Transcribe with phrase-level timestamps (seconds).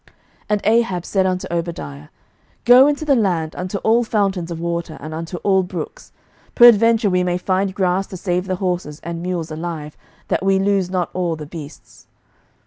[0.07, 0.15] 11:018:005
[0.49, 2.07] And Ahab said unto Obadiah,
[2.65, 6.11] Go into the land, unto all fountains of water, and unto all brooks:
[6.55, 9.95] peradventure we may find grass to save the horses and mules alive,
[10.29, 12.07] that we lose not all the beasts.